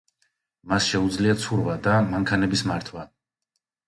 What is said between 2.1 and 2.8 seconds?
მანქანების